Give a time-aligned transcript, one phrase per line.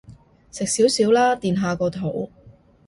[0.51, 2.31] 食少少啦，墊下個肚